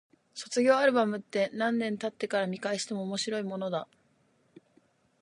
[0.33, 3.87] 卒業アルバムって、何年経ってから見返しても面白いものだ。